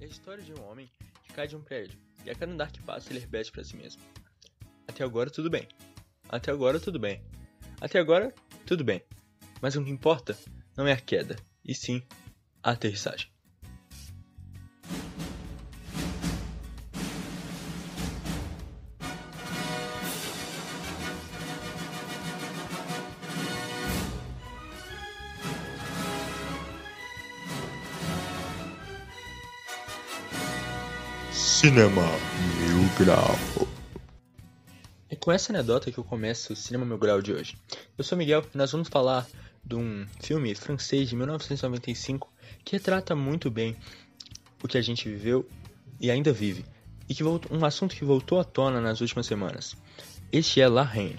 É 0.00 0.04
a 0.04 0.08
história 0.08 0.42
de 0.42 0.52
um 0.52 0.62
homem 0.68 0.90
que 1.22 1.32
cai 1.32 1.48
de 1.48 1.56
um 1.56 1.62
prédio 1.62 1.98
e 2.24 2.30
a 2.30 2.34
cada 2.34 2.52
andar 2.52 2.70
que 2.70 2.82
passa 2.82 3.10
ele 3.10 3.20
repete 3.20 3.50
para 3.50 3.64
si 3.64 3.76
mesmo. 3.76 4.02
Até 4.86 5.04
agora 5.04 5.30
tudo 5.30 5.50
bem. 5.50 5.66
Até 6.28 6.50
agora 6.50 6.78
tudo 6.78 6.98
bem. 6.98 7.22
Até 7.80 7.98
agora 7.98 8.34
tudo 8.66 8.84
bem. 8.84 9.02
Mas 9.60 9.76
o 9.76 9.84
que 9.84 9.90
importa 9.90 10.36
não 10.76 10.86
é 10.86 10.92
a 10.92 11.00
queda, 11.00 11.36
e 11.64 11.74
sim 11.74 12.02
a 12.62 12.72
aterrissagem. 12.72 13.35
Cinema 31.66 32.06
Mil 32.60 32.88
Grau. 32.96 33.36
É 35.10 35.16
com 35.16 35.32
essa 35.32 35.50
anedota 35.50 35.90
que 35.90 35.98
eu 35.98 36.04
começo 36.04 36.52
o 36.52 36.56
Cinema 36.56 36.86
Mil 36.86 36.96
Grau 36.96 37.20
de 37.20 37.32
hoje. 37.32 37.58
Eu 37.98 38.04
sou 38.04 38.16
Miguel 38.16 38.44
e 38.54 38.56
nós 38.56 38.70
vamos 38.70 38.86
falar 38.86 39.26
de 39.64 39.74
um 39.74 40.06
filme 40.20 40.54
francês 40.54 41.08
de 41.08 41.16
1995 41.16 42.32
que 42.64 42.76
retrata 42.76 43.16
muito 43.16 43.50
bem 43.50 43.76
o 44.62 44.68
que 44.68 44.78
a 44.78 44.80
gente 44.80 45.08
viveu 45.08 45.44
e 46.00 46.08
ainda 46.08 46.32
vive, 46.32 46.64
e 47.08 47.14
que 47.16 47.24
voltou, 47.24 47.58
um 47.58 47.64
assunto 47.64 47.96
que 47.96 48.04
voltou 48.04 48.38
à 48.38 48.44
tona 48.44 48.80
nas 48.80 49.00
últimas 49.00 49.26
semanas. 49.26 49.76
Este 50.30 50.60
é 50.60 50.68
La 50.68 50.84
Reine. 50.84 51.18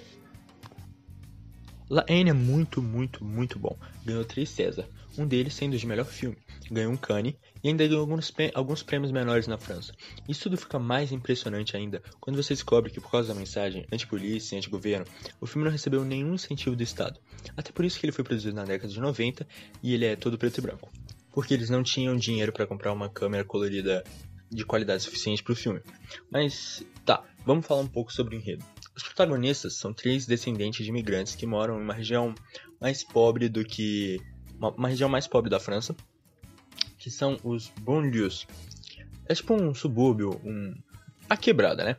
La 1.90 2.06
Haine 2.08 2.30
é 2.30 2.34
muito, 2.34 2.82
muito, 2.82 3.22
muito 3.22 3.60
bom. 3.60 3.78
Ganhou 4.06 4.24
três 4.24 4.50
César, 4.50 4.88
um 5.18 5.28
deles 5.28 5.54
sendo 5.54 5.78
de 5.78 5.86
melhor 5.86 6.06
filme. 6.06 6.38
Ganhou 6.72 6.92
um 6.92 6.98
Cannes 6.98 7.36
e 7.64 7.70
ainda 7.70 7.88
ganhou 7.88 8.02
alguns, 8.02 8.34
alguns 8.54 8.84
prêmios 8.84 9.12
menores 9.12 9.48
na 9.48 9.58
França. 9.58 9.94
Isso 10.28 10.44
tudo 10.44 10.58
fica 10.58 10.78
mais 10.80 11.12
impressionante 11.12 11.76
ainda 11.76 12.02
quando 12.20 12.42
você 12.42 12.54
descobre 12.54 12.92
que 12.92 13.00
por 13.00 13.12
causa 13.12 13.34
da 13.34 13.40
mensagem 13.40 13.86
anti-polícia 13.92 14.56
e 14.56 14.58
anti-governo, 14.58 15.06
o 15.40 15.46
filme 15.46 15.66
não 15.66 15.72
recebeu 15.72 16.04
nenhum 16.04 16.34
incentivo 16.34 16.76
do 16.76 16.84
Estado. 16.84 17.20
Até 17.56 17.72
por 17.72 17.86
isso 17.86 18.00
que 18.00 18.06
ele 18.06 18.12
foi 18.12 18.24
produzido 18.24 18.56
na 18.56 18.64
década 18.64 18.92
de 18.92 19.00
90 19.00 19.48
e 19.82 19.94
ele 19.94 20.06
é 20.06 20.16
todo 20.16 20.38
preto 20.38 20.58
e 20.58 20.62
branco. 20.62 20.92
Porque 21.32 21.54
eles 21.54 21.70
não 21.70 21.84
tinham 21.84 22.16
dinheiro 22.16 22.52
para 22.52 22.66
comprar 22.66 22.92
uma 22.92 23.10
câmera 23.10 23.44
colorida 23.44 24.04
de 24.50 24.66
qualidade 24.66 25.04
suficiente 25.04 25.44
para 25.44 25.54
o 25.54 25.56
filme. 25.56 25.82
Mas 26.32 26.84
tá, 27.06 27.24
vamos 27.46 27.66
falar 27.66 27.82
um 27.82 27.88
pouco 27.88 28.12
sobre 28.12 28.36
o 28.36 28.40
enredo. 28.40 28.64
Os 28.96 29.04
protagonistas 29.04 29.76
são 29.76 29.94
três 29.94 30.26
descendentes 30.26 30.84
de 30.84 30.90
imigrantes 30.90 31.36
que 31.36 31.46
moram 31.46 31.80
em 31.80 31.84
uma 31.84 31.94
região 31.94 32.34
mais 32.82 33.04
pobre 33.04 33.50
do 33.50 33.64
que. 33.64 34.20
uma, 34.58 34.72
uma 34.72 34.90
região 34.90 35.10
mais 35.10 35.28
pobre 35.28 35.50
da 35.50 35.60
França, 35.60 35.96
que 37.08 37.12
são 37.12 37.38
os 37.42 37.72
banlieues. 37.80 38.46
É 39.30 39.34
tipo 39.34 39.54
um 39.54 39.74
subúrbio, 39.74 40.42
um. 40.44 40.76
a 41.30 41.38
quebrada, 41.38 41.86
né? 41.86 41.96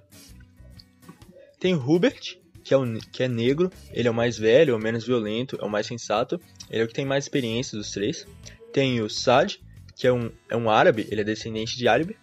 Tem 1.59 1.75
o 1.75 1.78
Hubert, 1.78 2.39
que 2.62 2.75
é, 2.75 2.77
o, 2.77 2.84
que 3.11 3.23
é 3.23 3.28
negro, 3.28 3.73
ele 3.91 4.06
é 4.06 4.11
o 4.11 4.15
mais 4.15 4.37
velho, 4.37 4.73
é 4.73 4.77
o 4.77 4.78
menos 4.78 5.06
violento, 5.06 5.56
é 5.59 5.65
o 5.65 5.70
mais 5.70 5.87
sensato, 5.87 6.39
ele 6.69 6.83
é 6.83 6.84
o 6.84 6.89
que 6.89 6.92
tem 6.92 7.06
mais 7.06 7.25
experiência 7.25 7.77
dos 7.78 7.91
três. 7.91 8.27
Tem 8.70 9.00
o 9.00 9.09
Sad, 9.09 9.59
que 9.97 10.06
é 10.06 10.12
um, 10.12 10.31
é 10.50 10.56
um 10.56 10.69
árabe, 10.69 11.09
ele 11.11 11.22
é 11.22 11.25
descendente 11.25 11.78
de 11.78 11.89
árabe. 11.89 12.15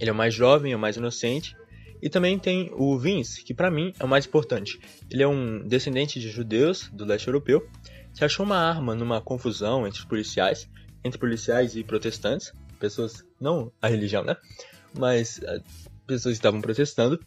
Ele 0.00 0.08
é 0.08 0.12
o 0.12 0.16
mais 0.16 0.32
jovem, 0.32 0.72
é 0.72 0.76
o 0.76 0.78
mais 0.78 0.96
inocente. 0.96 1.54
E 2.00 2.08
também 2.08 2.38
tem 2.38 2.70
o 2.72 2.98
Vince, 2.98 3.44
que 3.44 3.52
para 3.52 3.70
mim 3.70 3.92
é 4.00 4.04
o 4.04 4.08
mais 4.08 4.24
importante. 4.24 4.80
Ele 5.10 5.22
é 5.22 5.28
um 5.28 5.66
descendente 5.66 6.18
de 6.18 6.30
judeus 6.30 6.88
do 6.90 7.04
leste 7.04 7.28
europeu 7.28 7.68
que 8.14 8.24
achou 8.24 8.46
uma 8.46 8.56
arma 8.56 8.94
numa 8.94 9.20
confusão 9.20 9.86
entre 9.86 10.00
os 10.00 10.06
policiais, 10.06 10.66
entre 11.04 11.18
policiais 11.18 11.76
e 11.76 11.84
protestantes, 11.84 12.52
pessoas 12.78 13.24
não 13.40 13.72
a 13.80 13.88
religião, 13.88 14.24
né? 14.24 14.36
Mas 14.96 15.38
uh, 15.38 15.62
pessoas 16.06 16.34
estavam 16.34 16.60
protestando. 16.60 17.20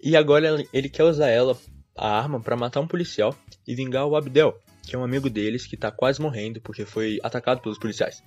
E 0.00 0.16
agora 0.16 0.64
ele 0.72 0.88
quer 0.88 1.04
usar 1.04 1.28
ela 1.28 1.56
a 1.96 2.16
arma 2.16 2.40
para 2.40 2.56
matar 2.56 2.80
um 2.80 2.86
policial 2.86 3.36
e 3.66 3.74
vingar 3.74 4.06
o 4.06 4.16
Abdel, 4.16 4.56
que 4.82 4.94
é 4.94 4.98
um 4.98 5.04
amigo 5.04 5.28
deles 5.28 5.66
que 5.66 5.76
tá 5.76 5.90
quase 5.90 6.20
morrendo 6.20 6.60
porque 6.60 6.84
foi 6.84 7.18
atacado 7.22 7.60
pelos 7.60 7.78
policiais. 7.78 8.22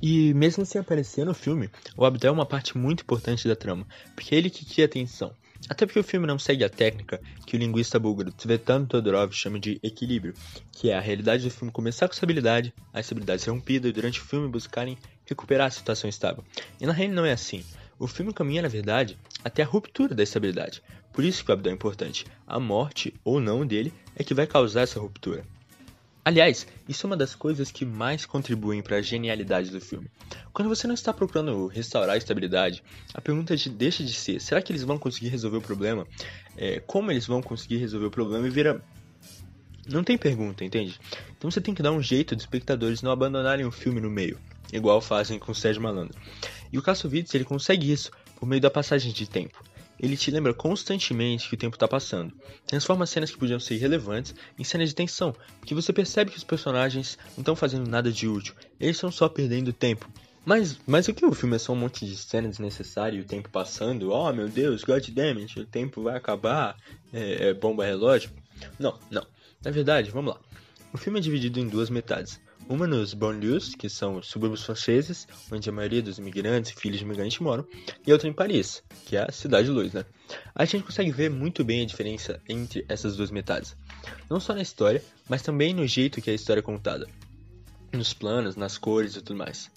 E 0.00 0.32
mesmo 0.32 0.64
sem 0.64 0.80
aparecer 0.80 1.26
no 1.26 1.34
filme, 1.34 1.68
o 1.96 2.04
Abdel 2.04 2.30
é 2.30 2.32
uma 2.32 2.46
parte 2.46 2.78
muito 2.78 3.02
importante 3.02 3.48
da 3.48 3.56
trama, 3.56 3.86
porque 4.14 4.34
é 4.34 4.38
ele 4.38 4.48
que 4.48 4.64
cria 4.64 4.84
a 4.84 4.88
tensão. 4.88 5.34
Até 5.68 5.86
porque 5.86 5.98
o 5.98 6.04
filme 6.04 6.26
não 6.26 6.38
segue 6.38 6.64
a 6.64 6.68
técnica 6.68 7.20
que 7.46 7.56
o 7.56 7.58
linguista 7.58 7.98
búlgaro 7.98 8.32
Tsvetan 8.32 8.84
Todorov 8.84 9.32
chama 9.32 9.58
de 9.58 9.78
equilíbrio, 9.82 10.34
que 10.72 10.90
é 10.90 10.96
a 10.96 11.00
realidade 11.00 11.44
do 11.44 11.50
filme 11.50 11.72
começar 11.72 12.06
com 12.06 12.14
estabilidade, 12.14 12.72
a 12.92 13.00
estabilidade 13.00 13.42
ser 13.42 13.50
rompida 13.50 13.88
e 13.88 13.92
durante 13.92 14.20
o 14.20 14.24
filme 14.24 14.48
buscarem 14.48 14.98
recuperar 15.26 15.66
a 15.66 15.70
situação 15.70 16.08
estável. 16.08 16.44
E 16.80 16.86
na 16.86 16.92
real 16.92 17.12
não 17.12 17.24
é 17.24 17.32
assim. 17.32 17.64
O 17.98 18.06
filme 18.06 18.32
caminha, 18.32 18.62
na 18.62 18.68
verdade, 18.68 19.18
até 19.44 19.62
a 19.62 19.66
ruptura 19.66 20.14
da 20.14 20.22
estabilidade. 20.22 20.82
Por 21.12 21.24
isso 21.24 21.44
que 21.44 21.50
o 21.50 21.54
Abdel 21.54 21.72
é 21.72 21.74
importante. 21.74 22.24
A 22.46 22.60
morte 22.60 23.12
ou 23.24 23.40
não 23.40 23.66
dele 23.66 23.92
é 24.14 24.22
que 24.22 24.34
vai 24.34 24.46
causar 24.46 24.82
essa 24.82 25.00
ruptura. 25.00 25.44
Aliás, 26.24 26.66
isso 26.86 27.06
é 27.06 27.08
uma 27.08 27.16
das 27.16 27.34
coisas 27.34 27.70
que 27.70 27.84
mais 27.84 28.26
contribuem 28.26 28.82
para 28.82 28.98
a 28.98 29.02
genialidade 29.02 29.70
do 29.70 29.80
filme. 29.80 30.10
Quando 30.52 30.68
você 30.68 30.86
não 30.86 30.94
está 30.94 31.12
procurando 31.12 31.66
restaurar 31.66 32.14
a 32.14 32.18
estabilidade, 32.18 32.82
a 33.14 33.20
pergunta 33.20 33.56
de, 33.56 33.68
deixa 33.68 34.02
de 34.02 34.12
ser: 34.12 34.40
será 34.40 34.60
que 34.60 34.72
eles 34.72 34.82
vão 34.82 34.98
conseguir 34.98 35.28
resolver 35.28 35.58
o 35.58 35.62
problema? 35.62 36.06
É, 36.56 36.80
como 36.80 37.10
eles 37.10 37.26
vão 37.26 37.42
conseguir 37.42 37.76
resolver 37.76 38.06
o 38.06 38.10
problema? 38.10 38.46
E 38.46 38.50
vira. 38.50 38.82
Não 39.86 40.04
tem 40.04 40.18
pergunta, 40.18 40.64
entende? 40.64 41.00
Então 41.36 41.50
você 41.50 41.60
tem 41.60 41.74
que 41.74 41.82
dar 41.82 41.92
um 41.92 42.02
jeito 42.02 42.34
dos 42.34 42.44
espectadores 42.44 43.00
não 43.00 43.10
abandonarem 43.10 43.64
o 43.64 43.70
filme 43.70 44.00
no 44.00 44.10
meio, 44.10 44.38
igual 44.70 45.00
fazem 45.00 45.38
com 45.38 45.52
o 45.52 45.54
Sérgio 45.54 45.82
Malandro. 45.82 46.18
E 46.70 46.78
o 46.78 46.82
Kassovitz 46.82 47.34
ele 47.34 47.44
consegue 47.44 47.90
isso 47.90 48.10
por 48.38 48.46
meio 48.46 48.60
da 48.60 48.70
passagem 48.70 49.12
de 49.12 49.26
tempo 49.26 49.58
ele 49.98 50.16
te 50.16 50.30
lembra 50.30 50.54
constantemente 50.54 51.48
que 51.48 51.54
o 51.54 51.58
tempo 51.58 51.76
está 51.76 51.88
passando. 51.88 52.32
Transforma 52.66 53.06
cenas 53.06 53.30
que 53.30 53.38
podiam 53.38 53.58
ser 53.58 53.74
irrelevantes 53.74 54.34
em 54.58 54.64
cenas 54.64 54.90
de 54.90 54.94
tensão, 54.94 55.34
porque 55.58 55.74
você 55.74 55.92
percebe 55.92 56.30
que 56.30 56.36
os 56.36 56.44
personagens 56.44 57.18
não 57.36 57.42
estão 57.42 57.56
fazendo 57.56 57.88
nada 57.88 58.12
de 58.12 58.28
útil, 58.28 58.54
eles 58.78 58.96
estão 58.96 59.10
só 59.10 59.28
perdendo 59.28 59.72
tempo. 59.72 60.08
Mas, 60.48 60.80
mas 60.86 61.06
o 61.06 61.12
que 61.12 61.26
o 61.26 61.34
filme 61.34 61.56
é 61.56 61.58
só 61.58 61.74
um 61.74 61.76
monte 61.76 62.06
de 62.06 62.16
cenas 62.16 62.52
desnecessárias 62.52 63.20
e 63.20 63.22
o 63.22 63.28
tempo 63.28 63.50
passando? 63.50 64.10
Oh 64.10 64.32
meu 64.32 64.48
Deus, 64.48 64.82
god 64.82 65.06
damn 65.10 65.38
it, 65.42 65.60
o 65.60 65.66
tempo 65.66 66.02
vai 66.02 66.16
acabar, 66.16 66.74
é, 67.12 67.48
é 67.48 67.52
bomba 67.52 67.84
relógio? 67.84 68.30
Não, 68.78 68.98
não. 69.10 69.26
Na 69.62 69.70
verdade, 69.70 70.10
vamos 70.10 70.32
lá. 70.32 70.40
O 70.90 70.96
filme 70.96 71.18
é 71.18 71.22
dividido 71.22 71.60
em 71.60 71.68
duas 71.68 71.90
metades. 71.90 72.40
Uma 72.66 72.86
nos 72.86 73.12
banlieues, 73.12 73.74
que 73.74 73.90
são 73.90 74.16
os 74.16 74.28
subúrbios 74.28 74.64
franceses, 74.64 75.28
onde 75.52 75.68
a 75.68 75.72
maioria 75.72 76.00
dos 76.00 76.16
imigrantes 76.16 76.70
e 76.70 76.80
filhos 76.80 76.96
de 76.96 77.04
imigrantes 77.04 77.38
moram, 77.40 77.66
e 78.06 78.10
outra 78.10 78.26
em 78.26 78.32
Paris, 78.32 78.82
que 79.04 79.18
é 79.18 79.26
a 79.28 79.30
cidade 79.30 79.68
luz, 79.68 79.92
né? 79.92 80.06
A 80.54 80.64
gente 80.64 80.84
consegue 80.84 81.12
ver 81.12 81.28
muito 81.28 81.62
bem 81.62 81.82
a 81.82 81.86
diferença 81.86 82.40
entre 82.48 82.86
essas 82.88 83.18
duas 83.18 83.30
metades. 83.30 83.76
Não 84.30 84.40
só 84.40 84.54
na 84.54 84.62
história, 84.62 85.04
mas 85.28 85.42
também 85.42 85.74
no 85.74 85.86
jeito 85.86 86.22
que 86.22 86.30
a 86.30 86.34
história 86.34 86.60
é 86.60 86.62
contada. 86.62 87.06
Nos 87.92 88.14
planos, 88.14 88.56
nas 88.56 88.78
cores 88.78 89.14
e 89.14 89.20
tudo 89.20 89.36
mais. 89.36 89.70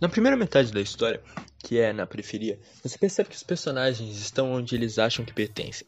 Na 0.00 0.08
primeira 0.08 0.36
metade 0.36 0.72
da 0.72 0.80
história, 0.80 1.20
que 1.58 1.78
é 1.78 1.92
na 1.92 2.06
periferia, 2.06 2.58
você 2.82 2.96
percebe 2.96 3.30
que 3.30 3.36
os 3.36 3.42
personagens 3.42 4.16
estão 4.18 4.52
onde 4.52 4.74
eles 4.74 4.98
acham 4.98 5.24
que 5.24 5.32
pertencem. 5.32 5.86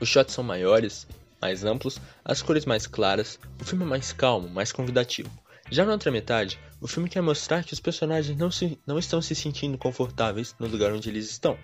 Os 0.00 0.08
shots 0.08 0.34
são 0.34 0.42
maiores, 0.42 1.06
mais 1.40 1.64
amplos, 1.64 2.00
as 2.24 2.40
cores 2.40 2.64
mais 2.64 2.86
claras, 2.86 3.38
o 3.60 3.64
filme 3.64 3.84
é 3.84 3.88
mais 3.88 4.12
calmo, 4.12 4.48
mais 4.48 4.72
convidativo. 4.72 5.30
Já 5.70 5.84
na 5.84 5.92
outra 5.92 6.10
metade, 6.10 6.58
o 6.84 6.86
filme 6.86 7.08
quer 7.08 7.22
mostrar 7.22 7.64
que 7.64 7.72
os 7.72 7.80
personagens 7.80 8.36
não, 8.36 8.50
se, 8.50 8.78
não 8.86 8.98
estão 8.98 9.22
se 9.22 9.34
sentindo 9.34 9.78
confortáveis 9.78 10.54
no 10.58 10.66
lugar 10.66 10.92
onde 10.92 11.08
eles 11.08 11.30
estão. 11.30 11.56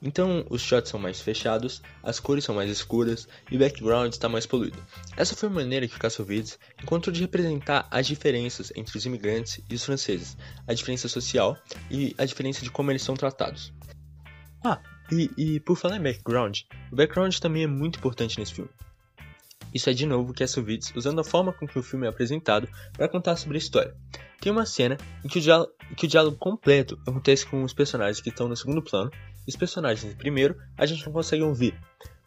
Então, 0.00 0.46
os 0.48 0.62
shots 0.62 0.90
são 0.90 0.98
mais 0.98 1.20
fechados, 1.20 1.82
as 2.02 2.18
cores 2.18 2.42
são 2.42 2.54
mais 2.54 2.70
escuras 2.70 3.28
e 3.50 3.56
o 3.56 3.58
background 3.58 4.10
está 4.10 4.30
mais 4.30 4.46
poluído. 4.46 4.82
Essa 5.14 5.36
foi 5.36 5.50
a 5.50 5.52
maneira 5.52 5.86
que 5.86 5.98
Kassovitz 5.98 6.58
encontrou 6.82 7.12
de 7.12 7.20
representar 7.20 7.86
as 7.90 8.06
diferenças 8.06 8.72
entre 8.74 8.96
os 8.96 9.04
imigrantes 9.04 9.60
e 9.68 9.74
os 9.74 9.84
franceses, 9.84 10.38
a 10.66 10.72
diferença 10.72 11.06
social 11.06 11.54
e 11.90 12.14
a 12.16 12.24
diferença 12.24 12.62
de 12.62 12.70
como 12.70 12.90
eles 12.90 13.02
são 13.02 13.14
tratados. 13.14 13.74
Ah, 14.64 14.80
e, 15.12 15.30
e 15.36 15.60
por 15.60 15.76
falar 15.76 15.98
em 15.98 16.02
background, 16.02 16.60
o 16.90 16.96
background 16.96 17.36
também 17.40 17.64
é 17.64 17.66
muito 17.66 17.98
importante 17.98 18.38
nesse 18.38 18.54
filme. 18.54 18.70
Isso 19.72 19.88
é 19.88 19.92
de 19.92 20.06
novo 20.06 20.34
Kassovitz 20.34 20.92
usando 20.94 21.20
a 21.20 21.24
forma 21.24 21.52
com 21.52 21.66
que 21.66 21.78
o 21.78 21.82
filme 21.82 22.06
é 22.06 22.10
apresentado 22.10 22.68
para 22.92 23.08
contar 23.08 23.36
sobre 23.36 23.56
a 23.56 23.58
história. 23.58 23.94
Tem 24.40 24.50
uma 24.50 24.66
cena 24.66 24.98
em 25.24 25.28
que 25.28 25.38
o, 25.38 25.40
diálogo, 25.40 25.72
que 25.96 26.06
o 26.06 26.08
diálogo 26.08 26.36
completo 26.36 26.98
acontece 27.06 27.46
com 27.46 27.62
os 27.62 27.72
personagens 27.72 28.20
que 28.20 28.28
estão 28.28 28.48
no 28.48 28.56
segundo 28.56 28.82
plano, 28.82 29.10
e 29.46 29.50
os 29.50 29.56
personagens 29.56 30.12
em 30.12 30.16
primeiro 30.16 30.56
a 30.76 30.84
gente 30.84 31.06
não 31.06 31.12
consegue 31.12 31.42
ouvir. 31.42 31.78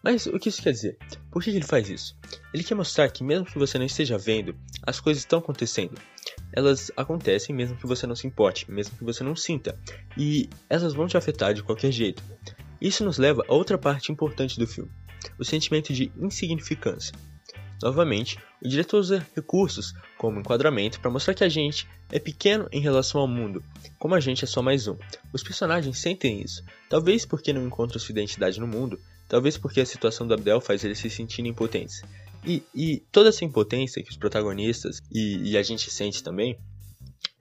Mas 0.06 0.28
o 0.28 0.38
que 0.38 0.50
isso 0.50 0.62
quer 0.62 0.72
dizer? 0.72 0.98
Por 1.32 1.42
que 1.42 1.50
ele 1.50 1.64
faz 1.64 1.90
isso? 1.90 2.16
Ele 2.54 2.64
quer 2.64 2.76
mostrar 2.76 3.10
que 3.10 3.24
mesmo 3.24 3.46
que 3.46 3.58
você 3.58 3.80
não 3.80 3.86
esteja 3.86 4.20
vendo, 4.20 4.56
as 4.84 5.00
coisas 5.00 5.24
estão 5.24 5.40
acontecendo. 5.40 6.00
Elas 6.54 6.92
acontecem 6.96 7.56
mesmo 7.56 7.76
que 7.76 7.88
você 7.88 8.06
não 8.06 8.16
se 8.16 8.28
importe, 8.28 8.70
mesmo 8.72 8.96
que 8.96 9.04
você 9.04 9.24
não 9.24 9.36
sinta, 9.36 9.78
e 10.16 10.48
elas 10.70 10.94
vão 10.94 11.08
te 11.08 11.18
afetar 11.18 11.54
de 11.54 11.64
qualquer 11.64 11.92
jeito. 11.92 12.22
Isso 12.80 13.04
nos 13.04 13.18
leva 13.18 13.44
a 13.48 13.54
outra 13.54 13.78
parte 13.78 14.12
importante 14.12 14.60
do 14.60 14.68
filme, 14.68 14.92
o 15.40 15.44
sentimento 15.44 15.92
de 15.92 16.12
insignificância. 16.18 17.14
Novamente, 17.82 18.40
o 18.64 18.68
diretor 18.68 19.00
usa 19.00 19.26
recursos 19.36 19.94
como 20.18 20.40
enquadramento 20.40 21.00
para 21.00 21.12
mostrar 21.12 21.34
que 21.34 21.44
a 21.44 21.50
gente 21.50 21.88
é 22.12 22.20
pequeno 22.20 22.68
em 22.72 22.80
relação 22.80 23.22
ao 23.22 23.28
mundo, 23.28 23.64
como 24.00 24.16
a 24.16 24.20
gente 24.20 24.44
é 24.44 24.48
só 24.48 24.62
mais 24.62 24.88
um. 24.88 24.98
Os 25.34 25.44
personagens 25.44 25.98
sentem 25.98 26.42
isso, 26.42 26.64
talvez 26.90 27.26
porque 27.26 27.54
não 27.54 27.66
encontram 27.66 28.00
sua 28.00 28.14
identidade 28.14 28.60
no 28.60 28.68
mundo, 28.68 29.00
talvez 29.28 29.58
porque 29.58 29.82
a 29.82 29.86
situação 29.86 30.28
do 30.28 30.34
Abdel 30.34 30.62
faz 30.62 30.84
eles 30.84 31.00
se 31.00 31.10
sentirem 31.10 31.52
impotentes. 31.52 32.02
E, 32.46 32.64
e 32.74 33.04
toda 33.12 33.30
essa 33.30 33.44
impotência 33.44 34.04
que 34.04 34.12
os 34.12 34.18
protagonistas 34.18 35.02
e, 35.12 35.52
e 35.52 35.58
a 35.58 35.64
gente 35.64 35.90
sente 35.90 36.24
também 36.24 36.58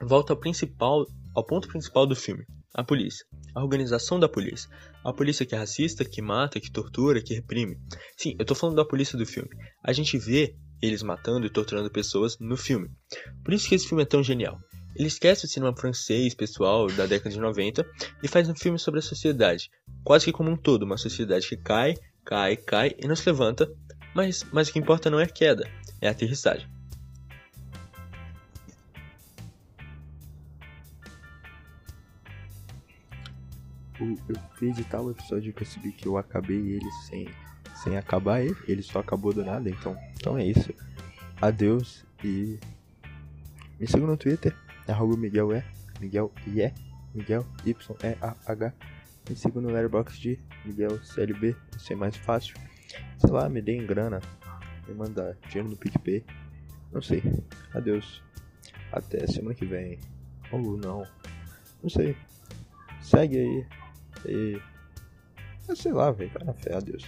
volta 0.01 0.33
ao 0.33 0.39
principal, 0.39 1.07
ao 1.35 1.45
ponto 1.45 1.69
principal 1.69 2.07
do 2.07 2.17
filme, 2.17 2.45
a 2.75 2.83
polícia. 2.83 3.25
A 3.55 3.63
organização 3.63 4.19
da 4.19 4.29
polícia. 4.29 4.69
A 5.05 5.13
polícia 5.13 5.47
que 5.47 5.55
é 5.55 5.59
racista, 5.59 6.05
que 6.05 6.21
mata, 6.21 6.59
que 6.59 6.71
tortura, 6.71 7.23
que 7.23 7.35
reprime. 7.35 7.79
Sim, 8.17 8.35
eu 8.39 8.45
tô 8.45 8.55
falando 8.55 8.77
da 8.77 8.85
polícia 8.85 9.17
do 9.17 9.25
filme. 9.25 9.51
A 9.83 9.93
gente 9.93 10.19
vê 10.19 10.57
eles 10.83 11.03
matando 11.03 11.47
e 11.47 11.51
torturando 11.51 11.91
pessoas 11.91 12.37
no 12.39 12.57
filme. 12.57 12.91
Por 13.45 13.55
isso 13.55 13.69
que 13.69 13.77
esse 13.77 13.87
filme 13.87 14.03
é 14.03 14.07
tão 14.07 14.23
genial. 14.23 14.59
Ele 14.97 15.09
esquece 15.09 15.45
o 15.45 15.49
cinema 15.49 15.75
francês 15.77 16.35
pessoal 16.35 16.87
da 16.89 17.07
década 17.07 17.31
de 17.31 17.41
90 17.41 17.87
e 18.23 18.29
faz 18.29 18.49
um 18.49 18.55
filme 18.55 18.79
sobre 18.79 19.01
a 19.01 19.03
sociedade, 19.03 19.71
quase 20.05 20.25
que 20.25 20.33
como 20.33 20.51
um 20.51 20.57
todo, 20.57 20.85
uma 20.85 20.97
sociedade 20.97 21.49
que 21.49 21.57
cai, 21.57 21.95
cai, 22.25 22.57
cai 22.57 22.95
e 22.99 23.09
não 23.09 23.17
se 23.17 23.29
levanta, 23.29 23.69
mas, 24.15 24.45
mas 24.53 24.69
o 24.69 24.73
que 24.73 24.79
importa 24.79 25.11
não 25.11 25.19
é 25.19 25.25
a 25.25 25.29
queda, 25.29 25.69
é 26.01 26.07
a 26.07 26.13
aterrissagem. 26.13 26.69
Eu 34.01 34.37
fui 34.55 34.69
editar 34.69 35.01
o 35.01 35.11
episódio 35.11 35.51
e 35.51 35.53
percebi 35.53 35.93
que 35.93 36.07
eu 36.07 36.17
acabei 36.17 36.57
ele 36.57 36.91
sem, 37.09 37.29
sem 37.83 37.97
acabar 37.97 38.41
ele. 38.41 38.57
Ele 38.67 38.83
só 38.83 39.01
acabou 39.01 39.33
do 39.33 39.45
nada, 39.45 39.69
então, 39.69 39.97
então 40.15 40.37
é 40.37 40.45
isso. 40.45 40.73
Adeus 41.41 42.05
e 42.23 42.59
me 43.79 43.87
siga 43.87 44.07
no 44.07 44.17
Twitter, 44.17 44.55
arroba 44.89 45.17
Miguel 45.17 45.55
E, 45.57 45.65
Miguel 46.01 46.33
IE, 46.47 46.73
Miguel 47.15 47.47
Y 47.65 47.97
E 48.03 48.17
A 48.21 48.37
H. 48.47 48.73
Me 49.29 49.37
siga 49.37 49.61
no 49.61 49.69
Letterboxd 49.69 50.21
de 50.21 50.41
Miguel 50.65 51.03
CLB, 51.03 51.53
vai 51.53 51.81
ser 51.81 51.95
mais 51.95 52.17
fácil. 52.17 52.57
Sei 53.19 53.31
lá, 53.31 53.49
me 53.49 53.63
deem 53.63 53.87
grana, 53.87 54.21
me 54.87 54.95
mandar 54.95 55.37
dinheiro 55.49 55.71
no 55.71 55.77
PicPay. 55.77 56.25
Não 56.93 57.03
sei. 57.03 57.23
Adeus. 57.75 58.23
Até 58.93 59.27
semana 59.27 59.55
que 59.55 59.65
vem. 59.65 59.99
Ou 60.53 60.77
não. 60.77 61.05
Não 61.83 61.91
sei. 61.91 62.17
Segue 63.03 63.39
aí. 63.39 63.67
E. 64.27 64.61
Sei 65.75 65.93
lá, 65.93 66.11
velho. 66.11 66.31
Vai 66.31 66.45
na 66.45 66.55
fé. 66.55 66.75
Adeus. 66.75 67.05